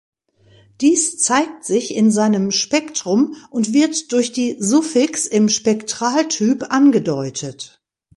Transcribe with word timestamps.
Dies 0.81 1.19
zeigt 1.19 1.63
sich 1.63 1.93
in 1.93 2.09
seinem 2.09 2.49
Spektrum 2.49 3.35
und 3.51 3.71
wird 3.71 4.11
durch 4.11 4.31
die 4.31 4.57
Suffix 4.59 5.27
im 5.27 5.47
Spektraltyp 5.47 6.73
angedeutet. 6.73 7.83